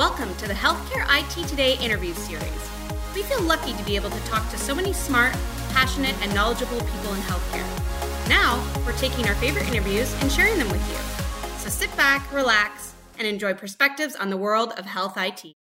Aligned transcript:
Welcome 0.00 0.34
to 0.36 0.48
the 0.48 0.54
Healthcare 0.54 1.04
IT 1.10 1.46
Today 1.46 1.76
interview 1.76 2.14
series. 2.14 2.70
We 3.14 3.22
feel 3.22 3.42
lucky 3.42 3.74
to 3.74 3.84
be 3.84 3.96
able 3.96 4.08
to 4.08 4.18
talk 4.20 4.50
to 4.50 4.56
so 4.56 4.74
many 4.74 4.94
smart, 4.94 5.36
passionate, 5.74 6.14
and 6.22 6.34
knowledgeable 6.34 6.78
people 6.78 7.12
in 7.12 7.20
healthcare. 7.20 8.26
Now, 8.26 8.66
we're 8.86 8.96
taking 8.96 9.28
our 9.28 9.34
favorite 9.34 9.68
interviews 9.68 10.10
and 10.22 10.32
sharing 10.32 10.58
them 10.58 10.70
with 10.70 10.80
you. 10.88 11.58
So 11.58 11.68
sit 11.68 11.94
back, 11.98 12.32
relax, 12.32 12.94
and 13.18 13.28
enjoy 13.28 13.52
perspectives 13.52 14.16
on 14.16 14.30
the 14.30 14.38
world 14.38 14.72
of 14.78 14.86
health 14.86 15.18
IT. 15.18 15.54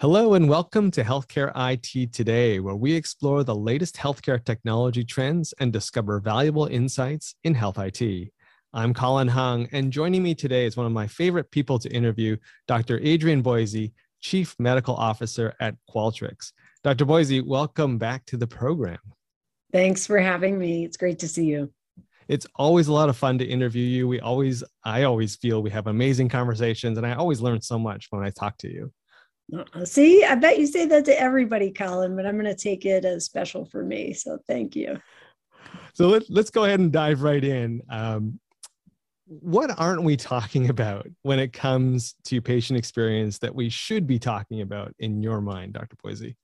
Hello, 0.00 0.34
and 0.34 0.48
welcome 0.48 0.90
to 0.90 1.04
Healthcare 1.04 1.52
IT 1.54 2.12
Today, 2.12 2.58
where 2.58 2.74
we 2.74 2.94
explore 2.94 3.44
the 3.44 3.54
latest 3.54 3.94
healthcare 3.94 4.44
technology 4.44 5.04
trends 5.04 5.54
and 5.60 5.72
discover 5.72 6.18
valuable 6.18 6.66
insights 6.66 7.36
in 7.44 7.54
health 7.54 7.78
IT. 7.78 8.32
I'm 8.74 8.94
Colin 8.94 9.28
Hung, 9.28 9.68
and 9.72 9.92
joining 9.92 10.22
me 10.22 10.34
today 10.34 10.64
is 10.64 10.78
one 10.78 10.86
of 10.86 10.92
my 10.92 11.06
favorite 11.06 11.50
people 11.50 11.78
to 11.78 11.92
interview, 11.92 12.38
Dr. 12.66 12.98
Adrienne 13.04 13.42
Boissy, 13.42 13.92
Chief 14.22 14.56
Medical 14.58 14.94
Officer 14.94 15.52
at 15.60 15.74
Qualtrics. 15.94 16.52
Dr. 16.82 17.04
Boise, 17.04 17.42
welcome 17.42 17.98
back 17.98 18.24
to 18.26 18.38
the 18.38 18.46
program. 18.46 18.98
Thanks 19.74 20.06
for 20.06 20.18
having 20.18 20.58
me. 20.58 20.86
It's 20.86 20.96
great 20.96 21.18
to 21.18 21.28
see 21.28 21.44
you. 21.44 21.70
It's 22.28 22.46
always 22.54 22.88
a 22.88 22.94
lot 22.94 23.10
of 23.10 23.16
fun 23.18 23.36
to 23.38 23.44
interview 23.44 23.84
you. 23.84 24.08
We 24.08 24.20
always, 24.20 24.64
I 24.82 25.02
always 25.02 25.36
feel 25.36 25.62
we 25.62 25.68
have 25.68 25.86
amazing 25.86 26.30
conversations, 26.30 26.96
and 26.96 27.06
I 27.06 27.12
always 27.12 27.42
learn 27.42 27.60
so 27.60 27.78
much 27.78 28.06
when 28.08 28.24
I 28.24 28.30
talk 28.30 28.56
to 28.58 28.72
you. 28.72 28.90
Uh, 29.54 29.84
see, 29.84 30.24
I 30.24 30.34
bet 30.36 30.58
you 30.58 30.66
say 30.66 30.86
that 30.86 31.04
to 31.04 31.20
everybody, 31.20 31.72
Colin, 31.72 32.16
but 32.16 32.24
I'm 32.24 32.40
going 32.40 32.46
to 32.46 32.54
take 32.54 32.86
it 32.86 33.04
as 33.04 33.26
special 33.26 33.66
for 33.66 33.84
me. 33.84 34.14
So 34.14 34.38
thank 34.46 34.74
you. 34.74 34.98
So 35.92 36.08
let, 36.08 36.22
us 36.30 36.48
go 36.48 36.64
ahead 36.64 36.80
and 36.80 36.90
dive 36.90 37.20
right 37.20 37.44
in. 37.44 37.82
Um, 37.90 38.40
what 39.40 39.78
aren't 39.78 40.02
we 40.02 40.16
talking 40.16 40.68
about 40.68 41.06
when 41.22 41.38
it 41.38 41.52
comes 41.52 42.14
to 42.24 42.40
patient 42.40 42.78
experience 42.78 43.38
that 43.38 43.54
we 43.54 43.68
should 43.68 44.06
be 44.06 44.18
talking 44.18 44.60
about 44.60 44.94
in 44.98 45.22
your 45.22 45.40
mind, 45.40 45.72
Dr. 45.72 45.96
Boissy? 45.96 46.36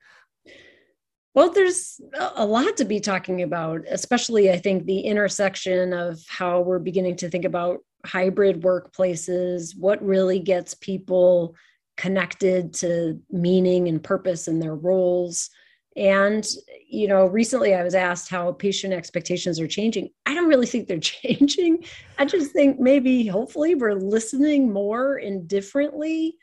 Well, 1.34 1.50
there's 1.50 2.00
a 2.34 2.44
lot 2.44 2.76
to 2.78 2.84
be 2.84 3.00
talking 3.00 3.42
about, 3.42 3.82
especially 3.88 4.50
I 4.50 4.58
think 4.58 4.86
the 4.86 5.00
intersection 5.00 5.92
of 5.92 6.20
how 6.26 6.60
we're 6.60 6.78
beginning 6.78 7.16
to 7.16 7.30
think 7.30 7.44
about 7.44 7.78
hybrid 8.04 8.62
workplaces, 8.62 9.78
what 9.78 10.02
really 10.04 10.40
gets 10.40 10.74
people 10.74 11.54
connected 11.96 12.72
to 12.74 13.20
meaning 13.30 13.88
and 13.88 14.02
purpose 14.02 14.48
in 14.48 14.58
their 14.58 14.74
roles, 14.74 15.50
and, 15.98 16.46
you 16.88 17.08
know, 17.08 17.26
recently 17.26 17.74
I 17.74 17.82
was 17.82 17.96
asked 17.96 18.30
how 18.30 18.52
patient 18.52 18.94
expectations 18.94 19.58
are 19.58 19.66
changing. 19.66 20.10
I 20.26 20.34
don't 20.34 20.48
really 20.48 20.66
think 20.66 20.86
they're 20.86 20.98
changing. 21.00 21.84
I 22.18 22.24
just 22.24 22.52
think 22.52 22.78
maybe, 22.78 23.26
hopefully, 23.26 23.74
we're 23.74 23.94
listening 23.94 24.72
more 24.72 25.16
and 25.16 25.48
differently. 25.48 26.36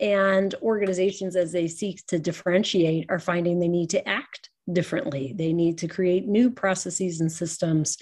And 0.00 0.54
organizations, 0.62 1.36
as 1.36 1.52
they 1.52 1.68
seek 1.68 2.04
to 2.06 2.18
differentiate, 2.18 3.06
are 3.10 3.18
finding 3.18 3.60
they 3.60 3.68
need 3.68 3.90
to 3.90 4.08
act 4.08 4.48
differently. 4.72 5.34
They 5.36 5.52
need 5.52 5.76
to 5.78 5.88
create 5.88 6.26
new 6.26 6.50
processes 6.50 7.20
and 7.20 7.30
systems 7.30 7.98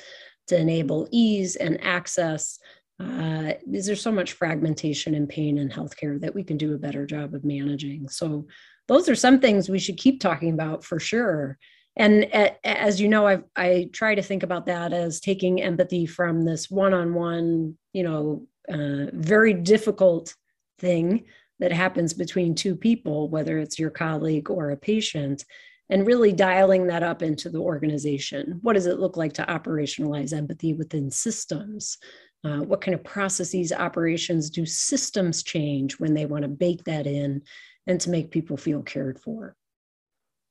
to 0.47 0.57
enable 0.57 1.09
ease 1.11 1.57
and 1.57 1.83
access. 1.83 2.59
Uh, 3.01 3.55
there's 3.67 4.01
so 4.01 4.13
much 4.13 4.33
fragmentation 4.33 5.15
and 5.15 5.29
pain 5.29 5.59
in 5.59 5.71
healthcare 5.71 6.21
that 6.21 6.35
we 6.35 6.45
can 6.45 6.57
do 6.57 6.75
a 6.75 6.79
better 6.79 7.05
job 7.05 7.35
of 7.35 7.45
managing. 7.45 8.09
So 8.09 8.47
those 8.91 9.09
are 9.09 9.15
some 9.15 9.39
things 9.39 9.69
we 9.69 9.79
should 9.79 9.97
keep 9.97 10.21
talking 10.21 10.53
about 10.53 10.85
for 10.85 10.99
sure. 10.99 11.57
And 11.97 12.25
as 12.65 13.01
you 13.01 13.09
know 13.09 13.27
i 13.27 13.39
i 13.57 13.89
try 13.93 14.15
to 14.15 14.23
think 14.23 14.43
about 14.43 14.67
that 14.67 14.93
as 14.93 15.21
taking 15.21 15.61
empathy 15.61 16.07
from 16.07 16.45
this 16.45 16.71
one-on-one 16.71 17.77
you 17.93 18.03
know 18.05 18.47
uh, 18.73 19.11
very 19.13 19.55
difficult 19.55 20.35
thing 20.79 21.25
that 21.59 21.73
happens 21.73 22.15
between 22.15 22.55
two 22.55 22.77
people 22.77 23.29
whether 23.29 23.59
it's 23.59 23.79
your 23.79 23.91
colleague 23.91 24.49
or 24.51 24.71
a 24.71 24.77
patient 24.77 25.45
and 25.91 26.07
really 26.07 26.33
dialing 26.33 26.87
that 26.87 27.03
up 27.03 27.21
into 27.21 27.51
the 27.51 27.59
organization. 27.59 28.61
What 28.63 28.75
does 28.75 28.87
it 28.87 29.01
look 29.01 29.17
like 29.17 29.33
to 29.35 29.45
operationalize 29.45 30.33
empathy 30.33 30.73
within 30.73 31.11
systems? 31.11 31.99
Uh, 32.45 32.59
what 32.59 32.81
kind 32.81 32.95
of 32.95 33.03
processes 33.05 33.73
operations 33.73 34.49
do 34.49 34.65
systems 34.65 35.43
change 35.43 35.99
when 35.99 36.15
they 36.15 36.27
want 36.27 36.43
to 36.43 36.49
bake 36.49 36.85
that 36.85 37.07
in 37.07 37.43
and 37.91 38.01
to 38.01 38.09
make 38.09 38.31
people 38.31 38.57
feel 38.57 38.83
cared 38.83 39.19
for. 39.19 39.57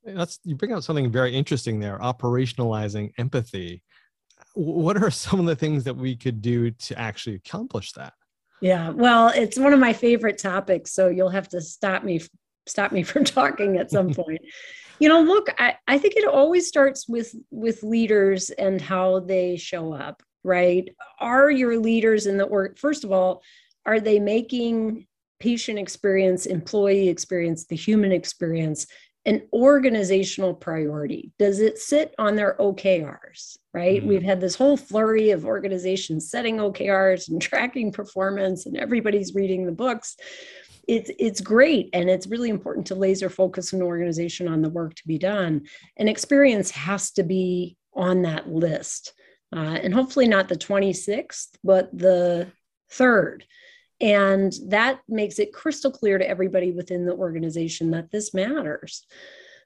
That's 0.03 0.39
you 0.43 0.55
bring 0.55 0.73
out 0.73 0.83
something 0.83 1.09
very 1.11 1.33
interesting 1.33 1.79
there, 1.79 1.97
operationalizing 1.99 3.11
empathy. 3.17 3.81
What 4.53 5.01
are 5.01 5.09
some 5.09 5.39
of 5.39 5.45
the 5.45 5.55
things 5.55 5.85
that 5.85 5.95
we 5.95 6.15
could 6.15 6.41
do 6.41 6.71
to 6.71 6.99
actually 6.99 7.35
accomplish 7.35 7.93
that? 7.93 8.13
Yeah, 8.61 8.89
well, 8.89 9.29
it's 9.29 9.57
one 9.57 9.73
of 9.73 9.79
my 9.79 9.93
favorite 9.93 10.37
topics, 10.37 10.91
so 10.91 11.07
you'll 11.07 11.29
have 11.29 11.47
to 11.49 11.61
stop 11.61 12.03
me 12.03 12.21
stop 12.67 12.91
me 12.91 13.03
from 13.09 13.23
talking 13.23 13.77
at 13.77 13.89
some 13.89 14.13
point. 14.21 14.41
you 14.99 15.07
know, 15.07 15.21
look, 15.21 15.47
I, 15.57 15.75
I 15.87 15.97
think 15.97 16.15
it 16.17 16.27
always 16.27 16.67
starts 16.67 17.07
with 17.07 17.33
with 17.51 17.83
leaders 17.83 18.49
and 18.49 18.81
how 18.81 19.21
they 19.21 19.55
show 19.55 19.93
up, 19.93 20.21
right? 20.43 20.89
Are 21.19 21.49
your 21.49 21.79
leaders 21.79 22.25
in 22.25 22.37
the 22.37 22.47
work, 22.47 22.77
first 22.77 23.05
of 23.05 23.13
all, 23.13 23.41
are 23.85 24.01
they 24.01 24.19
making 24.19 25.07
patient 25.39 25.79
experience, 25.79 26.45
employee 26.45 27.09
experience, 27.09 27.65
the 27.65 27.75
human 27.75 28.11
experience, 28.11 28.87
an 29.25 29.47
organizational 29.53 30.53
priority? 30.53 31.31
Does 31.37 31.59
it 31.59 31.77
sit 31.77 32.15
on 32.17 32.35
their 32.35 32.55
OKRs? 32.59 33.57
Right? 33.73 33.99
Mm-hmm. 33.99 34.09
We've 34.09 34.23
had 34.23 34.41
this 34.41 34.55
whole 34.55 34.77
flurry 34.77 35.31
of 35.31 35.45
organizations 35.45 36.29
setting 36.29 36.57
OKRs 36.57 37.29
and 37.29 37.41
tracking 37.41 37.91
performance, 37.91 38.65
and 38.65 38.77
everybody's 38.77 39.35
reading 39.35 39.65
the 39.65 39.71
books. 39.71 40.15
It's, 40.87 41.11
it's 41.19 41.41
great 41.41 41.91
and 41.93 42.09
it's 42.09 42.25
really 42.25 42.49
important 42.49 42.87
to 42.87 42.95
laser 42.95 43.29
focus 43.29 43.73
an 43.73 43.83
organization 43.83 44.47
on 44.47 44.63
the 44.63 44.71
work 44.71 44.95
to 44.95 45.07
be 45.07 45.19
done. 45.19 45.67
And 45.97 46.09
experience 46.09 46.71
has 46.71 47.11
to 47.11 47.23
be 47.23 47.77
on 47.93 48.23
that 48.23 48.49
list. 48.49 49.13
Uh, 49.55 49.77
and 49.83 49.93
hopefully 49.93 50.27
not 50.27 50.47
the 50.47 50.55
26th, 50.55 51.49
but 51.63 51.95
the 51.95 52.51
third. 52.91 53.45
And 54.01 54.53
that 54.67 55.01
makes 55.09 55.39
it 55.39 55.53
crystal 55.53 55.91
clear 55.91 56.17
to 56.17 56.27
everybody 56.27 56.71
within 56.71 57.05
the 57.05 57.15
organization 57.15 57.91
that 57.91 58.11
this 58.11 58.33
matters. 58.33 59.05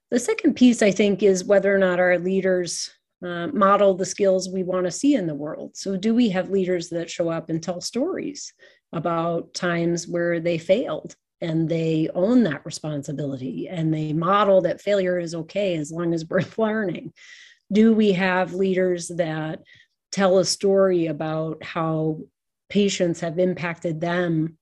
The 0.10 0.20
second 0.20 0.56
piece, 0.56 0.82
I 0.82 0.92
think, 0.92 1.24
is 1.24 1.44
whether 1.44 1.74
or 1.74 1.78
not 1.78 2.00
our 2.00 2.18
leaders 2.18 2.90
uh, 3.24 3.48
model 3.48 3.94
the 3.94 4.06
skills 4.06 4.50
we 4.50 4.64
want 4.64 4.86
to 4.86 4.92
see 4.92 5.16
in 5.16 5.28
the 5.28 5.36
world. 5.36 5.78
So, 5.78 5.96
do 5.96 6.14
we 6.14 6.30
have 6.30 6.50
leaders 6.50 6.90
that 6.90 7.10
show 7.10 7.30
up 7.30 7.50
and 7.50 7.64
tell 7.64 7.80
stories 7.80 8.54
about 8.92 9.54
times 9.54 10.08
where 10.08 10.40
they 10.40 10.58
failed 10.58 11.16
and 11.42 11.68
they 11.70 12.10
own 12.14 12.44
that 12.44 12.66
responsibility 12.66 13.68
and 13.70 13.94
they 13.94 14.14
model 14.14 14.62
that 14.62 14.82
failure 14.82 15.18
is 15.20 15.34
okay 15.34 15.78
as 15.78 15.92
long 15.92 16.14
as 16.14 16.26
we're 16.26 16.44
learning? 16.58 17.14
Do 17.72 17.94
we 17.94 18.12
have 18.12 18.54
leaders 18.54 19.08
that 19.08 19.62
tell 20.12 20.38
a 20.38 20.46
story 20.46 21.08
about 21.08 21.64
how 21.64 22.20
patients 22.70 23.20
have 23.20 23.40
impacted 23.40 24.02
them 24.02 24.58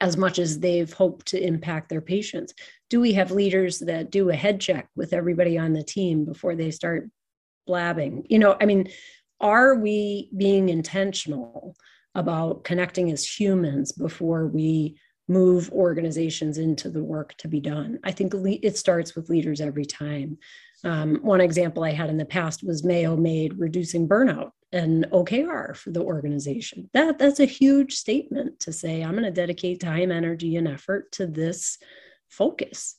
as 0.00 0.16
much 0.16 0.38
as 0.38 0.60
they've 0.60 0.92
hoped 0.92 1.26
to 1.26 1.42
impact 1.42 1.88
their 1.88 2.00
patients? 2.00 2.54
Do 2.90 3.00
we 3.00 3.12
have 3.14 3.30
leaders 3.30 3.80
that 3.80 4.10
do 4.10 4.30
a 4.30 4.34
head 4.34 4.60
check 4.60 4.88
with 4.96 5.12
everybody 5.12 5.58
on 5.58 5.72
the 5.72 5.82
team 5.82 6.24
before 6.24 6.54
they 6.54 6.70
start 6.70 7.10
blabbing? 7.66 8.26
You 8.28 8.38
know, 8.38 8.56
I 8.60 8.66
mean, 8.66 8.88
are 9.40 9.74
we 9.74 10.30
being 10.36 10.68
intentional 10.68 11.76
about 12.14 12.64
connecting 12.64 13.10
as 13.12 13.24
humans 13.24 13.92
before 13.92 14.46
we 14.46 14.98
move 15.28 15.70
organizations 15.72 16.58
into 16.58 16.90
the 16.90 17.04
work 17.04 17.34
to 17.38 17.48
be 17.48 17.60
done? 17.60 17.98
I 18.02 18.12
think 18.12 18.32
it 18.62 18.76
starts 18.76 19.14
with 19.14 19.28
leaders 19.28 19.60
every 19.60 19.84
time. 19.84 20.38
Um, 20.84 21.16
one 21.22 21.40
example 21.40 21.84
I 21.84 21.92
had 21.92 22.10
in 22.10 22.16
the 22.16 22.24
past 22.24 22.62
was 22.62 22.84
Mayo 22.84 23.16
made 23.16 23.58
reducing 23.58 24.08
burnout 24.08 24.50
an 24.72 25.06
OKR 25.12 25.76
for 25.76 25.90
the 25.90 26.02
organization. 26.02 26.90
That 26.92 27.18
that's 27.18 27.40
a 27.40 27.46
huge 27.46 27.94
statement 27.94 28.60
to 28.60 28.72
say 28.72 29.02
I'm 29.02 29.12
going 29.12 29.24
to 29.24 29.30
dedicate 29.30 29.80
time, 29.80 30.12
energy, 30.12 30.56
and 30.56 30.68
effort 30.68 31.10
to 31.12 31.26
this 31.26 31.78
focus. 32.28 32.96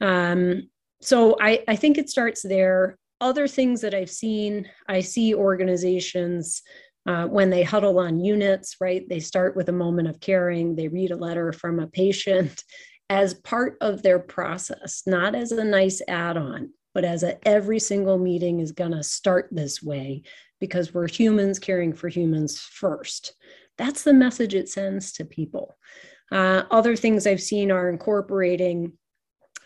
Um, 0.00 0.70
so 1.02 1.36
I, 1.40 1.62
I 1.68 1.76
think 1.76 1.98
it 1.98 2.08
starts 2.08 2.42
there. 2.42 2.98
Other 3.20 3.46
things 3.46 3.82
that 3.82 3.94
I've 3.94 4.10
seen, 4.10 4.68
I 4.88 5.00
see 5.00 5.34
organizations 5.34 6.62
uh, 7.10 7.26
when 7.26 7.50
they 7.50 7.62
huddle 7.62 7.98
on 7.98 8.20
units, 8.20 8.76
right? 8.80 9.08
They 9.08 9.20
start 9.20 9.56
with 9.56 9.68
a 9.68 9.72
moment 9.72 10.08
of 10.08 10.20
caring. 10.20 10.76
They 10.76 10.88
read 10.88 11.10
a 11.10 11.16
letter 11.16 11.52
from 11.52 11.80
a 11.80 11.86
patient 11.86 12.62
as 13.10 13.34
part 13.34 13.76
of 13.80 14.02
their 14.02 14.18
process, 14.18 15.02
not 15.06 15.34
as 15.34 15.52
a 15.52 15.64
nice 15.64 16.00
add-on 16.06 16.70
but 16.94 17.04
as 17.04 17.22
a, 17.22 17.46
every 17.46 17.78
single 17.78 18.18
meeting 18.18 18.60
is 18.60 18.72
going 18.72 18.92
to 18.92 19.02
start 19.02 19.48
this 19.50 19.82
way 19.82 20.22
because 20.58 20.92
we're 20.92 21.08
humans 21.08 21.58
caring 21.58 21.92
for 21.92 22.08
humans 22.08 22.58
first. 22.58 23.34
That's 23.78 24.02
the 24.02 24.12
message 24.12 24.54
it 24.54 24.68
sends 24.68 25.12
to 25.12 25.24
people. 25.24 25.76
Uh, 26.30 26.64
other 26.70 26.96
things 26.96 27.26
I've 27.26 27.42
seen 27.42 27.70
are 27.70 27.88
incorporating. 27.88 28.92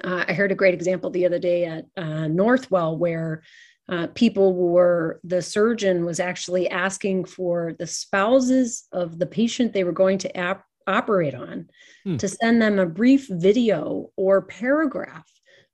Uh, 0.03 0.25
I 0.29 0.33
heard 0.33 0.53
a 0.53 0.57
great 0.57 0.75
example 0.75 1.11
the 1.11 1.27
other 1.27 1.39
day 1.39 1.65
at 1.65 1.87
uh, 1.97 2.27
Northwell 2.29 2.97
where 2.97 3.43
uh, 3.89 4.07
people 4.15 4.55
were, 4.55 5.21
the 5.25 5.43
surgeon 5.43 6.05
was 6.05 6.21
actually 6.21 6.69
asking 6.71 7.25
for 7.25 7.75
the 7.79 7.87
spouses 7.87 8.85
of 8.93 9.19
the 9.19 9.27
patient 9.27 9.73
they 9.73 9.85
were 9.85 9.93
going 9.93 10.19
to 10.19 10.37
ap- 10.37 10.65
operate 10.87 11.35
on, 11.35 11.69
hmm. 12.05 12.17
to 12.17 12.29
send 12.29 12.61
them 12.61 12.79
a 12.79 12.87
brief 12.87 13.27
video 13.29 14.11
or 14.17 14.43
paragraph 14.43 15.29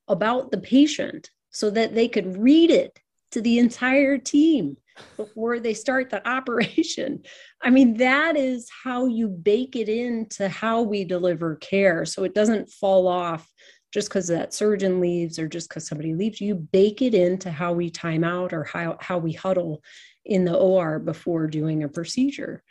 about 0.08 0.50
the 0.50 0.58
patient 0.58 1.30
so 1.50 1.70
that 1.70 1.94
they 1.94 2.08
could 2.08 2.36
read 2.36 2.70
it 2.70 2.98
to 3.30 3.40
the 3.40 3.58
entire 3.58 4.18
team 4.18 4.76
before 5.16 5.60
they 5.60 5.74
start 5.74 6.10
the 6.10 6.26
operation. 6.28 7.22
I 7.62 7.70
mean, 7.70 7.96
that 7.98 8.36
is 8.36 8.68
how 8.84 9.06
you 9.06 9.28
bake 9.28 9.76
it 9.76 9.88
into 9.88 10.48
how 10.48 10.82
we 10.82 11.04
deliver 11.04 11.56
care. 11.56 12.04
So 12.04 12.24
it 12.24 12.34
doesn't 12.34 12.70
fall 12.70 13.06
off 13.06 13.48
just 13.92 14.08
because 14.08 14.28
that 14.28 14.54
surgeon 14.54 15.00
leaves 15.00 15.38
or 15.38 15.48
just 15.48 15.68
because 15.68 15.86
somebody 15.86 16.14
leaves. 16.14 16.40
You 16.40 16.54
bake 16.54 17.02
it 17.02 17.14
into 17.14 17.50
how 17.50 17.72
we 17.72 17.90
time 17.90 18.24
out 18.24 18.52
or 18.52 18.64
how, 18.64 18.96
how 19.00 19.18
we 19.18 19.32
huddle 19.32 19.82
in 20.24 20.44
the 20.44 20.56
OR 20.56 20.98
before 20.98 21.46
doing 21.46 21.82
a 21.82 21.88
procedure. 21.88 22.62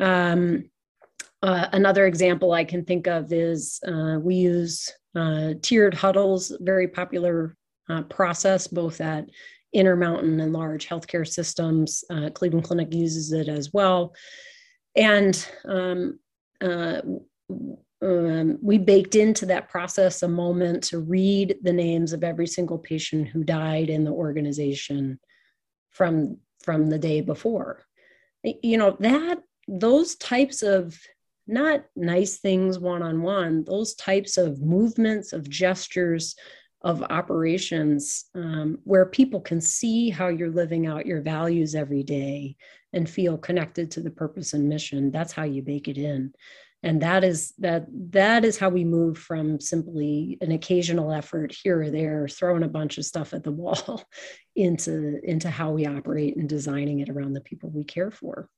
Um, 0.00 0.70
uh, 1.42 1.68
another 1.72 2.06
example 2.06 2.52
I 2.52 2.64
can 2.64 2.84
think 2.84 3.06
of 3.06 3.32
is 3.32 3.78
uh, 3.86 4.18
we 4.20 4.36
use 4.36 4.90
uh, 5.14 5.54
tiered 5.62 5.94
huddles, 5.94 6.56
very 6.60 6.88
popular 6.88 7.54
uh, 7.88 8.02
process 8.02 8.66
both 8.66 9.00
at 9.00 9.26
Intermountain 9.74 10.40
and 10.40 10.52
large 10.52 10.88
healthcare 10.88 11.26
systems. 11.26 12.04
Uh, 12.08 12.30
Cleveland 12.30 12.64
Clinic 12.64 12.94
uses 12.94 13.32
it 13.32 13.48
as 13.48 13.72
well. 13.72 14.14
And 14.96 15.46
um, 15.64 16.20
uh, 16.60 17.02
um, 18.04 18.58
we 18.60 18.76
baked 18.76 19.14
into 19.14 19.46
that 19.46 19.70
process 19.70 20.22
a 20.22 20.28
moment 20.28 20.84
to 20.84 20.98
read 20.98 21.56
the 21.62 21.72
names 21.72 22.12
of 22.12 22.22
every 22.22 22.46
single 22.46 22.78
patient 22.78 23.28
who 23.28 23.42
died 23.42 23.88
in 23.88 24.04
the 24.04 24.12
organization 24.12 25.18
from 25.90 26.38
from 26.62 26.90
the 26.90 26.98
day 26.98 27.20
before. 27.22 27.84
You 28.42 28.76
know 28.76 28.96
that 29.00 29.38
those 29.68 30.16
types 30.16 30.62
of 30.62 30.98
not 31.46 31.84
nice 31.96 32.38
things 32.38 32.78
one 32.78 33.02
on 33.02 33.22
one 33.22 33.64
those 33.64 33.94
types 33.94 34.36
of 34.36 34.60
movements 34.60 35.32
of 35.32 35.48
gestures 35.48 36.36
of 36.82 37.02
operations 37.04 38.26
um, 38.34 38.78
where 38.84 39.06
people 39.06 39.40
can 39.40 39.60
see 39.60 40.10
how 40.10 40.28
you're 40.28 40.50
living 40.50 40.86
out 40.86 41.06
your 41.06 41.22
values 41.22 41.74
every 41.74 42.02
day 42.02 42.56
and 42.92 43.08
feel 43.08 43.36
connected 43.38 43.90
to 43.90 44.00
the 44.00 44.10
purpose 44.10 44.52
and 44.54 44.68
mission 44.68 45.10
that's 45.10 45.32
how 45.32 45.44
you 45.44 45.62
bake 45.62 45.88
it 45.88 45.98
in 45.98 46.32
and 46.84 47.00
that 47.00 47.24
is 47.24 47.54
that 47.58 47.86
that 48.10 48.44
is 48.44 48.58
how 48.58 48.68
we 48.68 48.84
move 48.84 49.16
from 49.16 49.58
simply 49.58 50.36
an 50.42 50.52
occasional 50.52 51.10
effort 51.10 51.52
here 51.64 51.80
or 51.82 51.90
there 51.90 52.28
throwing 52.28 52.62
a 52.62 52.68
bunch 52.68 52.98
of 52.98 53.06
stuff 53.06 53.32
at 53.32 53.42
the 53.42 53.50
wall 53.62 54.04
into 54.54 55.18
into 55.24 55.50
how 55.50 55.70
we 55.70 55.86
operate 55.86 56.36
and 56.36 56.48
designing 56.48 57.00
it 57.00 57.08
around 57.08 57.32
the 57.32 57.40
people 57.40 57.70
we 57.70 57.82
care 57.82 58.10
for 58.10 58.48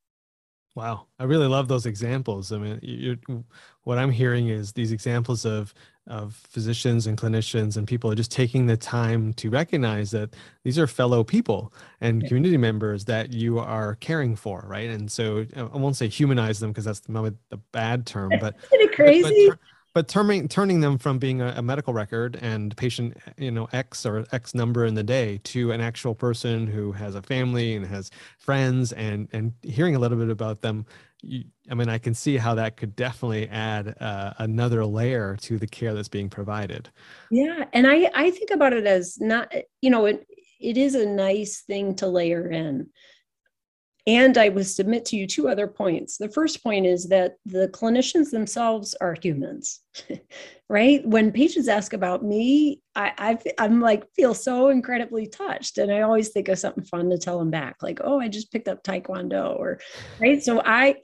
Wow, 0.74 1.06
I 1.18 1.24
really 1.24 1.46
love 1.46 1.68
those 1.68 1.86
examples. 1.86 2.52
I 2.52 2.58
mean, 2.58 3.44
what 3.84 3.96
I'm 3.96 4.10
hearing 4.10 4.48
is 4.48 4.74
these 4.74 4.92
examples 4.92 5.46
of 5.46 5.72
of 6.06 6.34
physicians 6.34 7.06
and 7.06 7.18
clinicians 7.18 7.76
and 7.76 7.86
people 7.86 8.10
are 8.10 8.14
just 8.14 8.30
taking 8.30 8.66
the 8.66 8.76
time 8.76 9.32
to 9.34 9.50
recognize 9.50 10.10
that 10.12 10.34
these 10.62 10.78
are 10.78 10.86
fellow 10.86 11.24
people 11.24 11.72
and 12.00 12.22
yeah. 12.22 12.28
community 12.28 12.56
members 12.56 13.04
that 13.06 13.32
you 13.32 13.58
are 13.58 13.96
caring 13.96 14.36
for, 14.36 14.64
right? 14.66 14.90
And 14.90 15.10
so 15.10 15.46
uh, 15.56 15.68
I 15.72 15.76
won't 15.76 15.96
say 15.96 16.08
humanize 16.08 16.60
them 16.60 16.70
because 16.70 16.84
that's 16.84 17.00
the, 17.00 17.34
the 17.50 17.56
bad 17.72 18.06
term, 18.06 18.30
but 18.40 18.54
isn't 18.72 18.80
it 18.80 18.92
crazy? 18.94 19.48
But, 19.48 19.58
but 19.58 19.58
but 19.96 20.08
turning 20.08 20.46
turning 20.46 20.80
them 20.80 20.98
from 20.98 21.18
being 21.18 21.40
a, 21.40 21.54
a, 21.56 21.62
medical 21.62 21.94
record 21.94 22.38
and 22.42 22.76
patient 22.76 23.16
you 23.38 23.50
know 23.50 23.66
x 23.72 24.04
or 24.04 24.26
x 24.30 24.54
number 24.54 24.84
in 24.84 24.92
the 24.94 25.02
day 25.02 25.40
to 25.42 25.72
an 25.72 25.80
actual 25.80 26.14
person 26.14 26.66
who 26.66 26.92
has 26.92 27.14
a 27.14 27.22
family 27.22 27.74
and 27.74 27.86
has 27.86 28.10
friends 28.38 28.92
and 28.92 29.26
and 29.32 29.54
hearing 29.62 29.96
a 29.96 29.98
little 29.98 30.18
bit 30.18 30.28
about 30.28 30.60
them 30.60 30.84
you, 31.22 31.44
i 31.70 31.74
mean 31.74 31.88
i 31.88 31.98
can 31.98 32.14
see 32.14 32.36
how 32.36 32.54
that 32.54 32.76
could 32.76 32.94
definitely 32.96 33.48
add 33.48 33.94
uh, 34.00 34.32
another 34.38 34.84
layer 34.84 35.36
to 35.40 35.58
the 35.58 35.66
care 35.66 35.94
that's 35.94 36.08
being 36.08 36.28
provided. 36.28 36.90
Yeah 37.30 37.64
and 37.72 37.86
i 37.86 38.10
i 38.14 38.30
think 38.30 38.50
about 38.50 38.72
it 38.72 38.86
as 38.86 39.18
not 39.20 39.52
you 39.80 39.90
know 39.90 40.06
it 40.06 40.26
it 40.60 40.76
is 40.76 40.94
a 40.94 41.06
nice 41.06 41.62
thing 41.62 41.94
to 41.96 42.06
layer 42.06 42.50
in 42.50 42.88
and 44.06 44.38
I 44.38 44.48
would 44.50 44.66
submit 44.66 45.04
to 45.06 45.16
you 45.16 45.26
two 45.26 45.48
other 45.48 45.66
points. 45.66 46.16
The 46.16 46.28
first 46.28 46.62
point 46.62 46.86
is 46.86 47.08
that 47.08 47.36
the 47.44 47.68
clinicians 47.68 48.30
themselves 48.30 48.94
are 49.00 49.16
humans, 49.20 49.80
right? 50.68 51.04
When 51.04 51.32
patients 51.32 51.66
ask 51.66 51.92
about 51.92 52.24
me, 52.24 52.82
I, 52.94 53.38
I 53.58 53.64
am 53.64 53.80
like 53.80 54.04
feel 54.14 54.32
so 54.32 54.68
incredibly 54.68 55.26
touched, 55.26 55.78
and 55.78 55.90
I 55.90 56.02
always 56.02 56.28
think 56.28 56.48
of 56.48 56.58
something 56.58 56.84
fun 56.84 57.10
to 57.10 57.18
tell 57.18 57.38
them 57.38 57.50
back, 57.50 57.76
like, 57.82 58.00
"Oh, 58.02 58.20
I 58.20 58.28
just 58.28 58.52
picked 58.52 58.68
up 58.68 58.84
Taekwondo," 58.84 59.58
or 59.58 59.80
right. 60.20 60.42
So 60.42 60.62
I, 60.64 60.96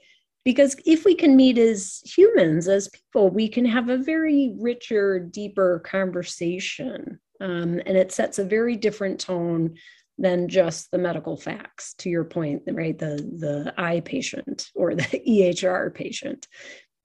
because 0.45 0.77
if 0.85 1.03
we 1.03 1.13
can 1.13 1.35
meet 1.35 1.57
as 1.57 2.01
humans, 2.05 2.69
as 2.69 2.89
people, 2.89 3.29
we 3.29 3.49
can 3.49 3.65
have 3.65 3.89
a 3.89 3.97
very 3.97 4.53
richer, 4.57 5.19
deeper 5.19 5.79
conversation, 5.79 7.19
um, 7.41 7.81
and 7.85 7.97
it 7.97 8.13
sets 8.13 8.39
a 8.39 8.45
very 8.45 8.77
different 8.77 9.19
tone 9.19 9.75
than 10.17 10.47
just 10.47 10.91
the 10.91 10.97
medical 10.97 11.35
facts 11.35 11.95
to 11.95 12.09
your 12.09 12.23
point 12.23 12.63
right? 12.67 12.97
The 12.97 13.15
the 13.15 13.73
eye 13.77 14.01
patient 14.01 14.69
or 14.75 14.95
the 14.95 15.21
ehr 15.65 15.89
patient. 15.91 16.47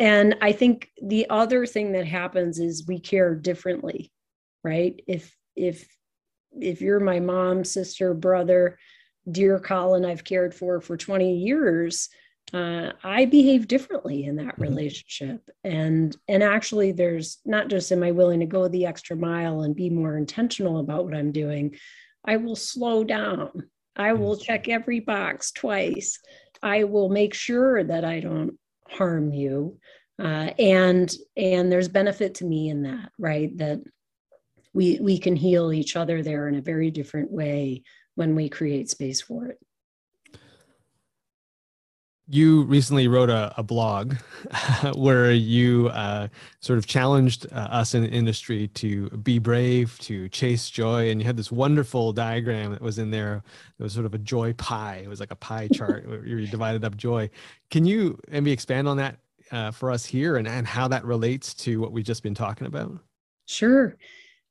And 0.00 0.36
i 0.40 0.52
think 0.52 0.90
the 1.02 1.28
other 1.28 1.66
thing 1.66 1.92
that 1.92 2.06
happens 2.06 2.58
is 2.58 2.86
we 2.86 3.00
care 3.00 3.34
differently 3.34 4.12
right? 4.64 5.00
If 5.06 5.34
if 5.56 5.88
if 6.60 6.80
you're 6.80 7.00
my 7.00 7.20
mom 7.20 7.64
sister 7.64 8.14
brother 8.14 8.78
dear 9.30 9.58
colin 9.58 10.06
i've 10.06 10.24
cared 10.24 10.54
for 10.54 10.80
for 10.80 10.96
20 10.96 11.36
years 11.36 12.08
uh, 12.54 12.92
i 13.04 13.26
behave 13.26 13.68
differently 13.68 14.24
in 14.24 14.36
that 14.36 14.54
mm-hmm. 14.54 14.62
relationship. 14.62 15.48
And 15.64 16.16
and 16.28 16.42
actually 16.42 16.92
there's 16.92 17.38
not 17.44 17.68
just 17.68 17.92
am 17.92 18.02
i 18.02 18.10
willing 18.10 18.40
to 18.40 18.46
go 18.46 18.68
the 18.68 18.86
extra 18.86 19.16
mile 19.16 19.62
and 19.62 19.76
be 19.76 19.90
more 19.90 20.16
intentional 20.16 20.78
about 20.78 21.04
what 21.04 21.14
i'm 21.14 21.32
doing 21.32 21.76
I 22.28 22.36
will 22.36 22.56
slow 22.56 23.04
down. 23.04 23.70
I 23.96 24.12
will 24.12 24.36
check 24.36 24.68
every 24.68 25.00
box 25.00 25.50
twice. 25.50 26.20
I 26.62 26.84
will 26.84 27.08
make 27.08 27.32
sure 27.32 27.82
that 27.82 28.04
I 28.04 28.20
don't 28.20 28.58
harm 28.86 29.32
you. 29.32 29.78
Uh, 30.22 30.50
and 30.58 31.10
and 31.36 31.72
there's 31.72 31.88
benefit 31.88 32.34
to 32.36 32.44
me 32.44 32.68
in 32.68 32.82
that, 32.82 33.10
right? 33.18 33.56
That 33.56 33.80
we 34.74 34.98
we 35.00 35.16
can 35.16 35.36
heal 35.36 35.72
each 35.72 35.96
other 35.96 36.22
there 36.22 36.48
in 36.48 36.56
a 36.56 36.60
very 36.60 36.90
different 36.90 37.32
way 37.32 37.82
when 38.14 38.34
we 38.34 38.50
create 38.50 38.90
space 38.90 39.22
for 39.22 39.46
it 39.46 39.58
you 42.30 42.62
recently 42.64 43.08
wrote 43.08 43.30
a, 43.30 43.54
a 43.56 43.62
blog 43.62 44.14
where 44.94 45.32
you 45.32 45.88
uh, 45.88 46.28
sort 46.60 46.78
of 46.78 46.86
challenged 46.86 47.46
uh, 47.52 47.68
us 47.70 47.94
in 47.94 48.02
the 48.02 48.10
industry 48.10 48.68
to 48.68 49.08
be 49.10 49.38
brave, 49.38 49.98
to 50.00 50.28
chase 50.28 50.68
joy. 50.68 51.10
And 51.10 51.20
you 51.20 51.26
had 51.26 51.38
this 51.38 51.50
wonderful 51.50 52.12
diagram 52.12 52.72
that 52.72 52.82
was 52.82 52.98
in 52.98 53.10
there. 53.10 53.42
It 53.78 53.82
was 53.82 53.94
sort 53.94 54.04
of 54.04 54.12
a 54.12 54.18
joy 54.18 54.52
pie. 54.52 55.00
It 55.02 55.08
was 55.08 55.20
like 55.20 55.30
a 55.30 55.36
pie 55.36 55.68
chart 55.72 56.06
where 56.06 56.24
you 56.26 56.46
divided 56.46 56.84
up 56.84 56.96
joy. 56.96 57.30
Can 57.70 57.86
you 57.86 58.18
maybe 58.28 58.52
expand 58.52 58.88
on 58.88 58.98
that 58.98 59.16
uh, 59.50 59.70
for 59.70 59.90
us 59.90 60.04
here 60.04 60.36
and, 60.36 60.46
and 60.46 60.66
how 60.66 60.86
that 60.88 61.04
relates 61.04 61.54
to 61.54 61.80
what 61.80 61.92
we've 61.92 62.04
just 62.04 62.22
been 62.22 62.34
talking 62.34 62.66
about? 62.66 62.92
Sure. 63.46 63.96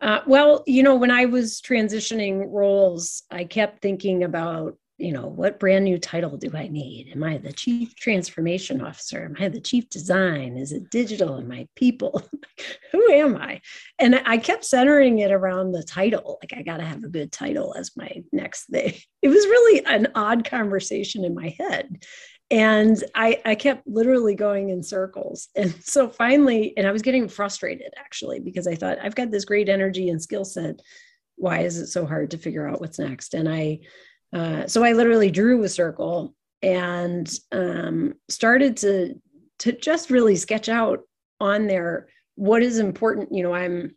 Uh, 0.01 0.21
well, 0.25 0.63
you 0.65 0.81
know, 0.81 0.95
when 0.95 1.11
I 1.11 1.25
was 1.25 1.61
transitioning 1.61 2.51
roles, 2.51 3.23
I 3.29 3.43
kept 3.43 3.81
thinking 3.81 4.23
about 4.23 4.77
you 4.97 5.11
know, 5.11 5.27
what 5.27 5.59
brand 5.59 5.85
new 5.85 5.99
title 5.99 6.37
do 6.37 6.49
I 6.55 6.67
need? 6.67 7.11
Am 7.13 7.23
I 7.23 7.37
the 7.37 7.53
chief 7.53 7.95
transformation 7.95 8.81
officer? 8.81 9.25
Am 9.25 9.35
I 9.39 9.47
the 9.47 9.61
chief 9.61 9.89
design? 9.89 10.57
Is 10.57 10.71
it 10.71 10.89
digital? 10.89 11.37
Am 11.37 11.51
I 11.51 11.67
people? 11.75 12.23
Who 12.91 13.11
am 13.11 13.37
I? 13.37 13.61
And 13.99 14.19
I 14.25 14.37
kept 14.37 14.65
centering 14.65 15.19
it 15.19 15.31
around 15.31 15.71
the 15.71 15.83
title. 15.83 16.39
Like, 16.41 16.57
I 16.57 16.63
got 16.63 16.77
to 16.77 16.85
have 16.85 17.03
a 17.03 17.09
good 17.09 17.31
title 17.31 17.75
as 17.77 17.95
my 17.95 18.23
next 18.31 18.65
thing. 18.65 18.93
It 19.23 19.29
was 19.29 19.45
really 19.47 19.83
an 19.85 20.07
odd 20.13 20.45
conversation 20.45 21.25
in 21.25 21.33
my 21.33 21.53
head. 21.59 22.03
And 22.49 23.03
I, 23.13 23.41
I 23.43 23.55
kept 23.55 23.87
literally 23.87 24.35
going 24.35 24.69
in 24.69 24.83
circles. 24.83 25.49
And 25.55 25.73
so 25.83 26.07
finally, 26.07 26.73
and 26.77 26.87
I 26.87 26.91
was 26.91 27.01
getting 27.01 27.27
frustrated 27.27 27.91
actually, 27.97 28.39
because 28.39 28.67
I 28.67 28.75
thought, 28.75 28.99
I've 29.01 29.15
got 29.15 29.31
this 29.31 29.43
great 29.43 29.69
energy 29.69 30.09
and 30.09 30.21
skill 30.21 30.45
set. 30.45 30.79
Why 31.35 31.61
is 31.61 31.77
it 31.77 31.87
so 31.87 32.05
hard 32.05 32.31
to 32.31 32.37
figure 32.37 32.67
out 32.67 32.79
what's 32.79 32.99
next? 32.99 33.33
And 33.33 33.49
I, 33.49 33.79
uh, 34.33 34.67
so 34.67 34.83
I 34.83 34.93
literally 34.93 35.31
drew 35.31 35.63
a 35.63 35.69
circle 35.69 36.35
and 36.61 37.31
um, 37.51 38.15
started 38.29 38.77
to 38.77 39.15
to 39.59 39.71
just 39.71 40.11
really 40.11 40.35
sketch 40.35 40.69
out 40.69 41.01
on 41.39 41.67
there 41.67 42.07
what 42.35 42.61
is 42.61 42.77
important. 42.77 43.33
You 43.33 43.43
know, 43.43 43.53
I'm 43.53 43.95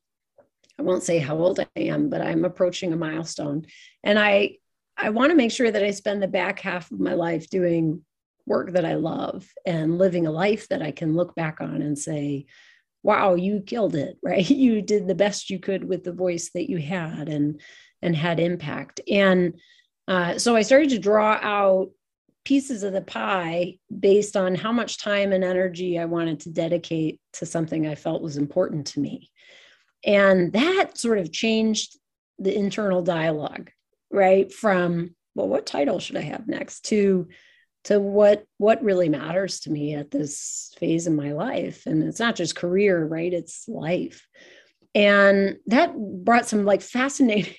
I 0.78 0.82
won't 0.82 1.02
say 1.02 1.18
how 1.18 1.37
old 1.37 1.60
I 1.60 1.66
am, 1.76 2.08
but 2.08 2.22
I'm 2.22 2.44
approaching 2.44 2.92
a 2.92 2.96
milestone, 2.96 3.66
and 4.04 4.18
I 4.18 4.56
I 4.96 5.10
want 5.10 5.30
to 5.30 5.37
make 5.37 5.50
sure 5.50 5.70
that 5.70 5.82
I 5.82 5.90
spend 5.90 6.22
the 6.22 6.28
back 6.28 6.60
half 6.60 6.90
of 6.90 7.00
my 7.00 7.14
life 7.14 7.49
doing 7.49 8.04
work 8.46 8.72
that 8.72 8.84
I 8.84 8.94
love 8.94 9.46
and 9.64 9.99
living 9.99 10.26
a 10.26 10.30
life 10.30 10.68
that 10.68 10.82
I 10.82 10.90
can 10.90 11.14
look 11.14 11.34
back 11.34 11.60
on 11.60 11.82
and 11.82 11.99
say, 11.99 12.46
wow, 13.02 13.34
you 13.34 13.60
killed 13.60 13.94
it, 13.94 14.18
right? 14.22 14.49
You 14.49 14.82
did 14.82 15.06
the 15.06 15.14
best 15.14 15.50
you 15.50 15.58
could 15.58 15.84
with 15.84 16.04
the 16.04 16.12
voice 16.12 16.50
that 16.54 16.68
you 16.70 16.78
had 16.78 17.28
and 17.28 17.60
and 18.02 18.16
had 18.16 18.40
impact. 18.40 19.00
And 19.10 19.60
uh, 20.11 20.38
so 20.38 20.57
I 20.57 20.62
started 20.62 20.90
to 20.90 20.99
draw 20.99 21.38
out 21.40 21.90
pieces 22.45 22.83
of 22.83 22.93
the 22.93 23.00
pie 23.00 23.79
based 23.97 24.37
on 24.37 24.57
how 24.57 24.73
much 24.73 24.99
time 24.99 25.33
and 25.33 25.45
energy 25.45 26.00
I 26.00 26.07
wanted 26.07 26.40
to 26.40 26.50
dedicate 26.50 27.21
to 27.35 27.47
something 27.47 27.87
I 27.87 27.95
felt 27.95 28.21
was 28.21 28.37
important 28.37 28.88
to 28.88 29.00
me. 29.00 29.31
And 30.05 30.52
that 30.52 30.99
sort 30.99 31.19
of 31.19 31.31
changed 31.31 31.97
the 32.40 32.52
internal 32.52 33.02
dialogue, 33.02 33.71
right? 34.11 34.52
From, 34.52 35.14
well, 35.37 35.47
what 35.47 35.64
title 35.64 36.00
should 36.00 36.17
I 36.17 36.23
have 36.23 36.49
next 36.49 36.87
to 36.87 37.29
to 37.85 38.00
what 38.00 38.45
what 38.59 38.83
really 38.83 39.09
matters 39.09 39.61
to 39.61 39.71
me 39.71 39.95
at 39.95 40.11
this 40.11 40.75
phase 40.79 41.07
in 41.07 41.17
my 41.17 41.33
life 41.33 41.87
and 41.87 42.02
it's 42.02 42.21
not 42.21 42.37
just 42.37 42.55
career 42.55 43.02
right 43.07 43.33
it's 43.33 43.67
life 43.69 44.26
and 44.95 45.57
that 45.64 45.95
brought 45.97 46.47
some 46.47 46.67
like 46.67 46.83
fascinating 46.99 47.55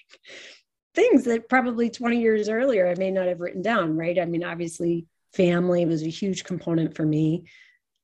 things 0.93 1.23
that 1.23 1.49
probably 1.49 1.89
20 1.89 2.19
years 2.19 2.49
earlier 2.49 2.87
I 2.87 2.95
may 2.97 3.11
not 3.11 3.27
have 3.27 3.39
written 3.39 3.61
down, 3.61 3.95
right? 3.95 4.19
I 4.19 4.25
mean, 4.25 4.43
obviously, 4.43 5.07
family 5.33 5.85
was 5.85 6.03
a 6.03 6.09
huge 6.09 6.43
component 6.43 6.95
for 6.95 7.05
me. 7.05 7.45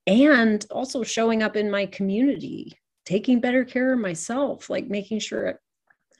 And 0.06 0.64
also 0.70 1.02
showing 1.02 1.42
up 1.42 1.54
in 1.54 1.70
my 1.70 1.86
community, 1.86 2.78
taking 3.04 3.40
better 3.40 3.64
care 3.64 3.92
of 3.92 3.98
myself, 3.98 4.70
like 4.70 4.88
making 4.88 5.20
sure 5.20 5.60